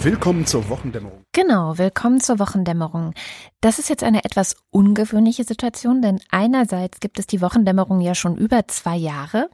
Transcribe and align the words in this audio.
Willkommen 0.00 0.46
zur 0.46 0.68
Wochendämmerung. 0.68 1.24
Genau, 1.32 1.76
willkommen 1.76 2.20
zur 2.20 2.38
Wochendämmerung. 2.38 3.14
Das 3.60 3.80
ist 3.80 3.88
jetzt 3.88 4.04
eine 4.04 4.24
etwas 4.24 4.54
ungewöhnliche 4.70 5.42
Situation, 5.42 6.02
denn 6.02 6.20
einerseits 6.30 7.00
gibt 7.00 7.18
es 7.18 7.26
die 7.26 7.40
Wochendämmerung 7.40 8.00
ja 8.00 8.14
schon 8.14 8.36
über 8.36 8.68
zwei 8.68 8.96
Jahre. 8.96 9.50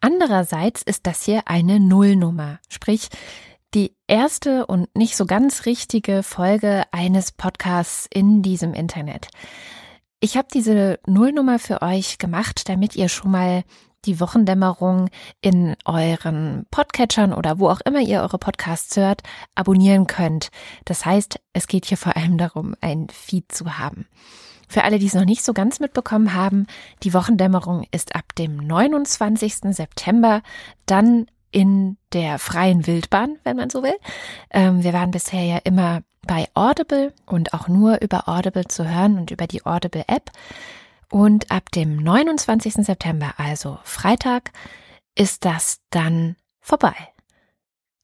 Andererseits 0.00 0.82
ist 0.82 1.08
das 1.08 1.24
hier 1.24 1.42
eine 1.46 1.80
Nullnummer, 1.80 2.60
sprich 2.68 3.08
die 3.74 3.96
erste 4.06 4.66
und 4.66 4.94
nicht 4.96 5.16
so 5.16 5.26
ganz 5.26 5.66
richtige 5.66 6.22
Folge 6.22 6.84
eines 6.92 7.32
Podcasts 7.32 8.06
in 8.08 8.40
diesem 8.42 8.74
Internet. 8.74 9.30
Ich 10.20 10.36
habe 10.36 10.46
diese 10.54 11.00
Nullnummer 11.08 11.58
für 11.58 11.82
euch 11.82 12.18
gemacht, 12.18 12.68
damit 12.68 12.94
ihr 12.94 13.08
schon 13.08 13.32
mal 13.32 13.64
die 14.04 14.20
Wochendämmerung 14.20 15.08
in 15.40 15.76
euren 15.84 16.66
Podcatchern 16.70 17.32
oder 17.32 17.58
wo 17.58 17.68
auch 17.68 17.80
immer 17.80 18.00
ihr 18.00 18.20
eure 18.20 18.38
Podcasts 18.38 18.96
hört, 18.96 19.22
abonnieren 19.54 20.06
könnt. 20.06 20.50
Das 20.84 21.04
heißt, 21.04 21.38
es 21.52 21.66
geht 21.66 21.86
hier 21.86 21.96
vor 21.96 22.16
allem 22.16 22.38
darum, 22.38 22.74
ein 22.80 23.08
Feed 23.10 23.52
zu 23.52 23.78
haben. 23.78 24.06
Für 24.68 24.84
alle, 24.84 24.98
die 24.98 25.06
es 25.06 25.14
noch 25.14 25.26
nicht 25.26 25.44
so 25.44 25.52
ganz 25.52 25.80
mitbekommen 25.80 26.34
haben, 26.34 26.66
die 27.02 27.12
Wochendämmerung 27.12 27.84
ist 27.90 28.14
ab 28.14 28.34
dem 28.38 28.56
29. 28.56 29.74
September 29.74 30.42
dann 30.86 31.26
in 31.50 31.98
der 32.14 32.38
freien 32.38 32.86
Wildbahn, 32.86 33.36
wenn 33.44 33.56
man 33.56 33.70
so 33.70 33.82
will. 33.82 33.96
Ähm, 34.50 34.82
wir 34.82 34.94
waren 34.94 35.10
bisher 35.10 35.44
ja 35.44 35.58
immer 35.58 36.00
bei 36.26 36.46
Audible 36.54 37.12
und 37.26 37.52
auch 37.52 37.68
nur 37.68 38.00
über 38.00 38.28
Audible 38.28 38.66
zu 38.66 38.88
hören 38.88 39.18
und 39.18 39.30
über 39.30 39.46
die 39.46 39.64
Audible 39.66 40.04
App. 40.06 40.30
Und 41.12 41.50
ab 41.50 41.70
dem 41.72 41.96
29. 41.96 42.86
September, 42.86 43.34
also 43.36 43.78
Freitag, 43.84 44.50
ist 45.14 45.44
das 45.44 45.78
dann 45.90 46.36
vorbei. 46.58 46.94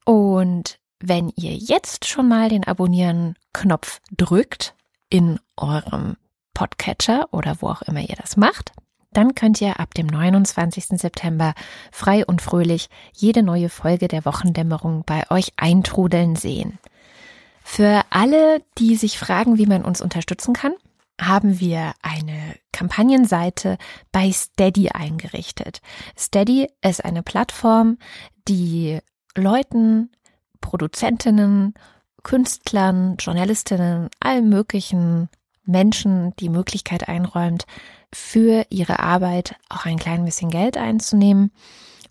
Und 0.05 0.78
wenn 1.01 1.31
ihr 1.34 1.55
jetzt 1.55 2.06
schon 2.06 2.29
mal 2.29 2.51
den 2.51 2.64
Abonnieren-Knopf 2.64 4.01
drückt 4.14 4.75
in 5.09 5.41
eurem 5.56 6.19
Podcatcher 6.53 7.29
oder 7.31 7.56
wo 7.62 7.69
auch 7.69 7.81
immer 7.81 8.01
ihr 8.01 8.17
das 8.17 8.36
macht, 8.36 8.73
dann 9.11 9.34
könnt 9.34 9.62
ihr 9.62 9.81
ab 9.81 9.95
dem 9.95 10.06
29. 10.06 11.01
September 11.01 11.55
frei 11.91 12.27
und 12.27 12.42
fröhlich 12.42 12.91
jede 13.14 13.42
neue 13.42 13.70
Folge 13.70 14.09
der 14.09 14.27
Wochendämmerung 14.27 15.05
bei 15.06 15.25
euch 15.31 15.55
eintrudeln 15.56 16.36
sehen. 16.36 16.79
Für 17.64 18.03
alle, 18.11 18.62
die 18.77 18.97
sich 18.97 19.19
fragen, 19.19 19.56
wie 19.56 19.67
man 19.67 19.83
uns 19.83 20.03
unterstützen 20.03 20.53
kann, 20.53 20.75
haben 21.19 21.59
wir 21.59 21.95
eine 22.03 22.55
Kampagnenseite 22.78 23.76
bei 24.12 24.30
Steady 24.30 24.90
eingerichtet. 24.90 25.80
Steady 26.16 26.68
ist 26.80 27.04
eine 27.04 27.24
Plattform, 27.24 27.98
die 28.46 29.00
Leuten, 29.36 30.12
Produzentinnen, 30.60 31.74
Künstlern, 32.22 33.16
Journalistinnen, 33.18 34.10
allen 34.20 34.48
möglichen 34.48 35.28
Menschen 35.64 36.36
die 36.36 36.48
Möglichkeit 36.48 37.08
einräumt, 37.08 37.66
für 38.12 38.64
ihre 38.70 39.00
Arbeit 39.00 39.56
auch 39.68 39.84
ein 39.84 39.98
klein 39.98 40.24
bisschen 40.24 40.50
Geld 40.50 40.76
einzunehmen. 40.76 41.50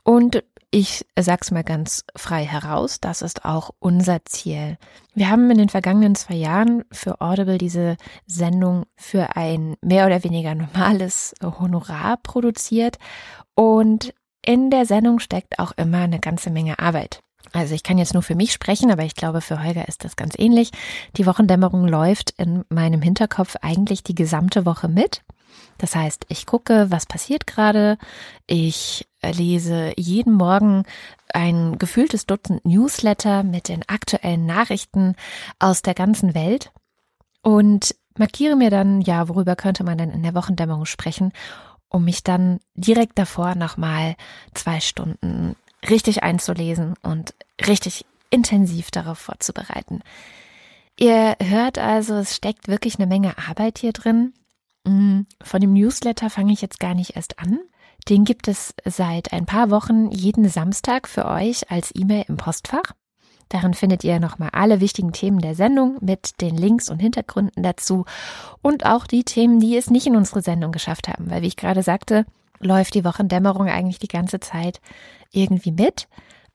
Und 0.03 0.43
ich 0.69 1.05
sag's 1.17 1.51
mal 1.51 1.63
ganz 1.63 2.03
frei 2.15 2.43
heraus, 2.45 2.99
das 2.99 3.21
ist 3.21 3.45
auch 3.45 3.71
unser 3.79 4.25
Ziel. 4.25 4.77
Wir 5.13 5.29
haben 5.29 5.49
in 5.49 5.57
den 5.57 5.69
vergangenen 5.69 6.15
zwei 6.15 6.35
Jahren 6.35 6.83
für 6.91 7.21
Audible 7.21 7.57
diese 7.57 7.95
Sendung 8.25 8.85
für 8.95 9.35
ein 9.35 9.75
mehr 9.81 10.05
oder 10.05 10.23
weniger 10.23 10.55
normales 10.55 11.33
Honorar 11.41 12.17
produziert 12.17 12.97
und 13.55 14.13
in 14.45 14.69
der 14.69 14.85
Sendung 14.85 15.19
steckt 15.19 15.59
auch 15.59 15.71
immer 15.77 15.99
eine 15.99 16.19
ganze 16.19 16.49
Menge 16.49 16.79
Arbeit. 16.79 17.21
Also 17.53 17.73
ich 17.73 17.83
kann 17.83 17.97
jetzt 17.97 18.13
nur 18.13 18.23
für 18.23 18.35
mich 18.35 18.51
sprechen, 18.53 18.91
aber 18.91 19.03
ich 19.03 19.15
glaube, 19.15 19.41
für 19.41 19.63
Holger 19.63 19.87
ist 19.87 20.03
das 20.03 20.15
ganz 20.15 20.35
ähnlich. 20.37 20.71
Die 21.15 21.25
Wochendämmerung 21.25 21.87
läuft 21.87 22.31
in 22.31 22.65
meinem 22.69 23.01
Hinterkopf 23.01 23.55
eigentlich 23.61 24.03
die 24.03 24.15
gesamte 24.15 24.65
Woche 24.65 24.87
mit. 24.87 25.21
Das 25.77 25.95
heißt, 25.95 26.25
ich 26.29 26.45
gucke, 26.45 26.87
was 26.89 27.05
passiert 27.05 27.47
gerade. 27.47 27.97
Ich 28.47 29.07
lese 29.23 29.93
jeden 29.95 30.33
Morgen 30.33 30.83
ein 31.33 31.77
gefühltes 31.77 32.25
Dutzend 32.25 32.65
Newsletter 32.65 33.43
mit 33.43 33.67
den 33.69 33.87
aktuellen 33.87 34.45
Nachrichten 34.45 35.15
aus 35.59 35.81
der 35.81 35.93
ganzen 35.93 36.33
Welt 36.33 36.71
und 37.41 37.95
markiere 38.17 38.55
mir 38.55 38.69
dann, 38.69 39.01
ja, 39.01 39.29
worüber 39.29 39.55
könnte 39.55 39.83
man 39.83 39.97
denn 39.97 40.11
in 40.11 40.23
der 40.23 40.35
Wochendämmerung 40.35 40.85
sprechen, 40.85 41.31
um 41.89 42.03
mich 42.03 42.23
dann 42.23 42.59
direkt 42.75 43.17
davor 43.17 43.55
nochmal 43.55 44.15
zwei 44.53 44.79
Stunden 44.79 45.55
richtig 45.89 46.23
einzulesen 46.23 46.95
und 47.03 47.33
richtig 47.65 48.05
intensiv 48.29 48.91
darauf 48.91 49.17
vorzubereiten. 49.17 50.01
Ihr 50.99 51.35
hört 51.39 51.77
also, 51.77 52.15
es 52.15 52.35
steckt 52.35 52.67
wirklich 52.67 52.95
eine 52.97 53.07
Menge 53.07 53.37
Arbeit 53.37 53.77
hier 53.77 53.93
drin. 53.93 54.33
Mm, 54.83 55.21
von 55.43 55.61
dem 55.61 55.73
Newsletter 55.73 56.29
fange 56.29 56.53
ich 56.53 56.61
jetzt 56.61 56.79
gar 56.79 56.95
nicht 56.95 57.15
erst 57.15 57.39
an. 57.39 57.59
Den 58.09 58.23
gibt 58.23 58.47
es 58.47 58.73
seit 58.85 59.33
ein 59.33 59.45
paar 59.45 59.69
Wochen 59.69 60.11
jeden 60.11 60.47
Samstag 60.47 61.07
für 61.07 61.25
euch 61.25 61.69
als 61.69 61.93
E-Mail 61.93 62.25
im 62.27 62.37
Postfach. 62.37 62.93
Darin 63.49 63.73
findet 63.73 64.03
ihr 64.03 64.19
nochmal 64.19 64.49
alle 64.51 64.81
wichtigen 64.81 65.13
Themen 65.13 65.39
der 65.39 65.55
Sendung 65.55 65.97
mit 66.01 66.41
den 66.41 66.57
Links 66.57 66.89
und 66.89 66.99
Hintergründen 66.99 67.63
dazu 67.63 68.05
und 68.61 68.85
auch 68.85 69.07
die 69.07 69.23
Themen, 69.23 69.59
die 69.59 69.77
es 69.77 69.89
nicht 69.89 70.07
in 70.07 70.15
unsere 70.15 70.41
Sendung 70.41 70.71
geschafft 70.71 71.07
haben, 71.07 71.29
weil 71.29 71.41
wie 71.41 71.47
ich 71.47 71.55
gerade 71.55 71.83
sagte, 71.83 72.25
läuft 72.59 72.93
die 72.93 73.05
Wochendämmerung 73.05 73.67
eigentlich 73.67 73.99
die 73.99 74.07
ganze 74.07 74.39
Zeit 74.39 74.81
irgendwie 75.31 75.71
mit. 75.71 76.07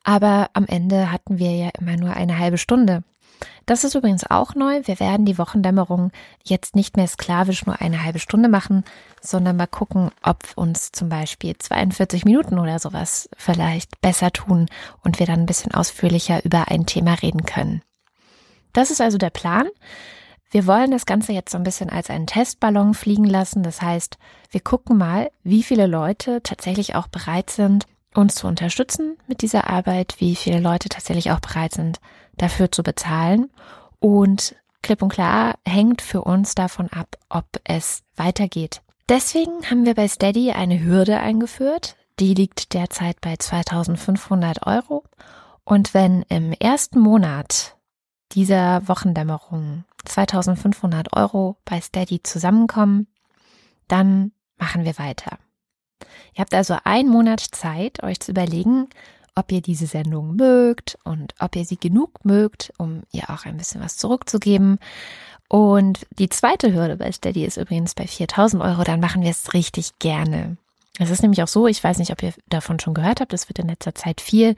Aber 0.05 0.51
am 0.53 0.67
Ende 0.67 1.13
hatten 1.13 1.39
wir 1.39 1.53
ja 1.53 1.71
immer 1.79 1.97
nur 1.97 2.15
eine 2.15 2.39
halbe 2.39 2.59
Stunde. 2.59 3.05
Das 3.67 3.85
ist 3.85 3.95
übrigens 3.95 4.29
auch 4.29 4.55
neu. 4.55 4.81
Wir 4.85 5.01
werden 5.01 5.27
die 5.27 5.39
Wochendämmerung 5.39 6.11
jetzt 6.45 6.77
nicht 6.77 6.97
mehr 6.97 7.07
sklavisch 7.07 7.67
nur 7.67 7.81
eine 7.81 8.03
halbe 8.03 8.19
Stunde 8.19 8.49
machen, 8.49 8.85
sondern 9.21 9.57
mal 9.57 9.67
gucken, 9.67 10.11
ob 10.23 10.45
uns 10.57 10.93
zum 10.93 11.09
Beispiel 11.09 11.57
42 11.57 12.25
Minuten 12.25 12.59
oder 12.59 12.79
sowas 12.79 13.29
vielleicht 13.37 14.01
besser 14.01 14.33
tun 14.33 14.67
und 15.03 15.19
wir 15.19 15.27
dann 15.27 15.41
ein 15.41 15.47
bisschen 15.47 15.75
ausführlicher 15.75 16.45
über 16.45 16.69
ein 16.69 16.87
Thema 16.87 17.15
reden 17.15 17.45
können. 17.45 17.83
Das 18.73 18.91
ist 18.91 19.01
also 19.01 19.19
der 19.19 19.31
Plan. 19.31 19.69
Wir 20.53 20.67
wollen 20.67 20.91
das 20.91 21.07
Ganze 21.07 21.33
jetzt 21.33 21.51
so 21.51 21.57
ein 21.57 21.65
bisschen 21.65 21.89
als 21.89 22.11
einen 22.11 22.27
Testballon 22.27 22.93
fliegen 22.93 23.25
lassen. 23.25 23.63
Das 23.63 23.81
heißt, 23.81 24.19
wir 24.51 24.61
gucken 24.61 24.99
mal, 24.99 25.31
wie 25.43 25.63
viele 25.63 25.87
Leute 25.87 26.43
tatsächlich 26.43 26.95
auch 26.95 27.09
bereit 27.09 27.49
sind, 27.49 27.87
uns 28.15 28.35
zu 28.35 28.47
unterstützen 28.47 29.17
mit 29.27 29.41
dieser 29.41 29.71
Arbeit, 29.71 30.17
wie 30.19 30.37
viele 30.37 30.61
Leute 30.61 30.91
tatsächlich 30.91 31.31
auch 31.31 31.41
bereit 31.41 31.73
sind, 31.73 32.01
dafür 32.37 32.71
zu 32.71 32.83
bezahlen. 32.83 33.51
Und 33.99 34.55
klipp 34.83 35.01
und 35.01 35.09
klar 35.09 35.55
hängt 35.67 36.03
für 36.03 36.21
uns 36.21 36.55
davon 36.55 36.91
ab, 36.91 37.17
ob 37.31 37.47
es 37.65 38.03
weitergeht. 38.17 38.83
Deswegen 39.09 39.71
haben 39.71 39.87
wir 39.87 39.95
bei 39.95 40.07
Steady 40.07 40.53
eine 40.53 40.85
Hürde 40.85 41.19
eingeführt. 41.19 41.97
Die 42.21 42.35
liegt 42.35 42.75
derzeit 42.75 43.23
bei 43.23 43.37
2500 43.37 44.67
Euro. 44.67 45.03
Und 45.65 45.95
wenn 45.95 46.27
im 46.29 46.53
ersten 46.53 47.01
Monat 47.01 47.79
dieser 48.33 48.87
Wochendämmerung 48.87 49.85
2500 50.05 51.17
Euro 51.17 51.57
bei 51.65 51.81
Steady 51.81 52.23
zusammenkommen, 52.23 53.07
dann 53.89 54.33
machen 54.59 54.85
wir 54.85 54.99
weiter. 54.99 55.39
Ihr 56.35 56.41
habt 56.41 56.55
also 56.55 56.77
einen 56.85 57.09
Monat 57.09 57.41
Zeit, 57.41 58.03
euch 58.03 58.21
zu 58.21 58.33
überlegen, 58.33 58.89
ob 59.35 59.51
ihr 59.51 59.63
diese 59.63 59.87
Sendung 59.87 60.37
mögt 60.37 60.99
und 61.05 61.35
ob 61.39 61.57
ihr 61.57 61.65
sie 61.65 61.79
genug 61.79 62.25
mögt, 62.25 62.73
um 62.79 63.03
ihr 63.13 63.31
auch 63.31 63.45
ein 63.45 63.57
bisschen 63.57 63.81
was 63.81 63.97
zurückzugeben. 63.97 64.79
Und 65.49 66.07
die 66.19 66.29
zweite 66.29 66.73
Hürde 66.73 66.97
bei 66.97 67.13
Steady 67.13 67.45
ist 67.45 67.57
übrigens 67.57 67.95
bei 67.95 68.07
4000 68.07 68.63
Euro, 68.63 68.85
dann 68.85 69.01
machen 69.01 69.23
wir 69.23 69.31
es 69.31 69.55
richtig 69.55 69.99
gerne. 69.99 70.57
Es 70.99 71.11
ist 71.11 71.23
nämlich 71.23 71.43
auch 71.43 71.49
so, 71.49 71.67
ich 71.67 71.83
weiß 71.83 71.99
nicht, 71.99 72.13
ob 72.13 72.23
ihr 72.23 72.35
davon 72.49 72.79
schon 72.79 72.93
gehört 72.93 73.21
habt, 73.21 73.33
es 73.33 73.49
wird 73.49 73.59
in 73.59 73.69
letzter 73.69 73.95
Zeit 73.95 74.21
viel 74.21 74.57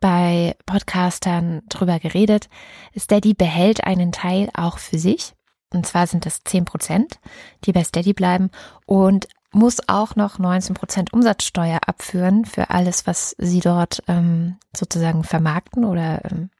bei 0.00 0.56
Podcastern 0.66 1.62
drüber 1.68 2.00
geredet. 2.00 2.48
Steady 2.96 3.34
behält 3.34 3.84
einen 3.84 4.10
Teil 4.10 4.50
auch 4.54 4.78
für 4.78 4.98
sich. 4.98 5.34
Und 5.72 5.86
zwar 5.86 6.06
sind 6.06 6.26
es 6.26 6.42
10 6.44 6.64
Prozent, 6.64 7.20
die 7.64 7.72
bei 7.72 7.84
Steady 7.84 8.12
bleiben 8.12 8.50
und 8.86 9.28
muss 9.52 9.88
auch 9.88 10.16
noch 10.16 10.38
19 10.38 10.74
Prozent 10.74 11.12
Umsatzsteuer 11.12 11.80
abführen 11.86 12.44
für 12.44 12.70
alles, 12.70 13.06
was 13.06 13.34
sie 13.38 13.60
dort 13.60 14.02
ähm, 14.06 14.56
sozusagen 14.76 15.24
vermarkten 15.24 15.84
oder 15.84 16.24
ähm, 16.30 16.50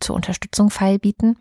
zur 0.00 0.16
Unterstützung 0.16 0.70
feilbieten. 0.70 1.38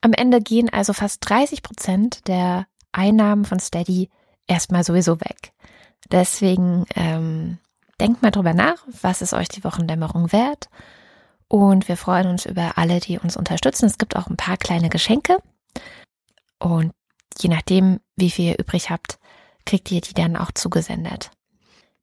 Am 0.00 0.12
Ende 0.12 0.40
gehen 0.40 0.68
also 0.72 0.92
fast 0.92 1.28
30 1.28 1.62
Prozent 1.62 2.28
der 2.28 2.66
Einnahmen 2.92 3.44
von 3.44 3.60
Steady 3.60 4.10
erstmal 4.46 4.84
sowieso 4.84 5.20
weg. 5.20 5.52
Deswegen 6.10 6.86
ähm, 6.94 7.58
denkt 8.00 8.22
mal 8.22 8.30
drüber 8.30 8.54
nach, 8.54 8.84
was 9.00 9.20
ist 9.22 9.32
euch 9.32 9.48
die 9.48 9.64
Wochendämmerung 9.64 10.32
wert. 10.32 10.68
Und 11.48 11.88
wir 11.88 11.96
freuen 11.96 12.28
uns 12.28 12.46
über 12.46 12.76
alle, 12.76 13.00
die 13.00 13.18
uns 13.18 13.36
unterstützen. 13.36 13.86
Es 13.86 13.98
gibt 13.98 14.14
auch 14.16 14.28
ein 14.28 14.36
paar 14.36 14.56
kleine 14.56 14.88
Geschenke. 14.88 15.38
Und 16.58 16.92
je 17.38 17.48
nachdem, 17.48 18.00
wie 18.16 18.30
viel 18.30 18.52
ihr 18.52 18.58
übrig 18.58 18.90
habt, 18.90 19.18
kriegt 19.64 19.90
ihr 19.90 20.00
die 20.00 20.14
dann 20.14 20.36
auch 20.36 20.52
zugesendet. 20.52 21.30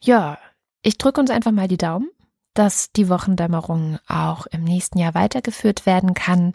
Ja, 0.00 0.38
ich 0.82 0.98
drücke 0.98 1.20
uns 1.20 1.30
einfach 1.30 1.52
mal 1.52 1.68
die 1.68 1.78
Daumen, 1.78 2.08
dass 2.54 2.92
die 2.92 3.08
Wochendämmerung 3.08 3.98
auch 4.08 4.46
im 4.46 4.64
nächsten 4.64 4.98
Jahr 4.98 5.14
weitergeführt 5.14 5.86
werden 5.86 6.14
kann 6.14 6.54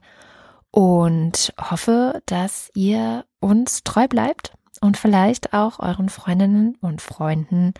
und 0.71 1.53
hoffe, 1.59 2.21
dass 2.25 2.71
ihr 2.73 3.25
uns 3.39 3.83
treu 3.83 4.07
bleibt 4.07 4.53
und 4.79 4.97
vielleicht 4.97 5.53
auch 5.53 5.79
euren 5.79 6.09
Freundinnen 6.09 6.75
und 6.81 7.01
Freunden 7.01 7.73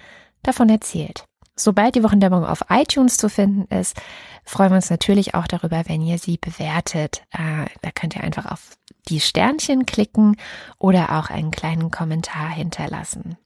davon 0.44 0.70
erzählt. 0.70 1.26
Sobald 1.56 1.96
die 1.96 2.04
Wochendämmerung 2.04 2.46
auf 2.46 2.66
iTunes 2.70 3.18
zu 3.18 3.30
finden 3.30 3.74
ist, 3.74 4.00
freuen 4.46 4.72
wir 4.72 4.78
uns 4.78 4.90
natürlich 4.90 5.36
auch 5.36 5.48
darüber, 5.48 5.84
wenn 5.88 6.02
ihr 6.02 6.18
sie 6.18 6.38
bewertet. 6.38 7.24
Äh, 7.32 7.66
da 7.82 7.92
könnt 7.94 8.16
ihr 8.16 8.24
einfach 8.24 8.46
auf 8.46 8.78
die 9.10 9.20
Sternchen 9.20 9.86
klicken 9.86 10.38
oder 10.78 11.20
auch 11.20 11.30
einen 11.30 11.52
kleinen 11.52 11.92
Kommentar 11.92 12.50
hinterlassen. 12.50 13.38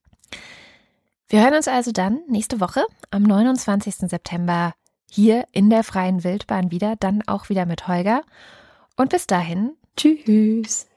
Wir 1.27 1.41
hören 1.41 1.55
uns 1.55 1.67
also 1.67 1.91
dann 1.91 2.21
nächste 2.27 2.59
Woche 2.59 2.85
am 3.09 3.23
29. 3.23 3.95
September 4.09 4.73
hier 5.09 5.45
in 5.51 5.69
der 5.69 5.83
freien 5.83 6.23
Wildbahn 6.23 6.71
wieder, 6.71 6.95
dann 6.99 7.23
auch 7.25 7.49
wieder 7.49 7.65
mit 7.65 7.87
Holger. 7.87 8.21
Und 8.95 9.09
bis 9.09 9.25
dahin, 9.25 9.71
tschüss. 9.97 10.87